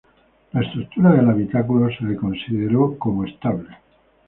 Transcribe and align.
La 0.53 0.61
estructura 0.61 1.11
del 1.11 1.29
habitáculo 1.29 1.87
fue 1.99 2.15
considerada 2.15 2.87
como 2.97 3.23
estable. 3.23 3.69